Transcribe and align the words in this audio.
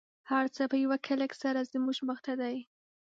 هر 0.31 0.45
څه 0.55 0.63
په 0.71 0.75
یوه 0.83 0.97
کلیک 1.07 1.33
سره 1.43 1.67
زموږ 1.71 1.97
مخته 2.09 2.33
دی 2.41 2.57